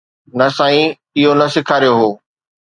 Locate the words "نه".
0.37-0.47, 1.39-1.47